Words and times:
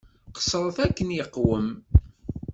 Qeṣṣṛet 0.35 0.77
akken 0.85 1.09
iqwem. 1.21 1.69